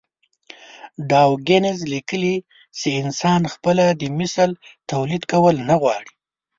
[1.09, 2.35] ډاوکېنز ليکلي
[2.77, 4.49] چې انسان خپله د مثل
[4.91, 6.11] توليد کول نه غواړي.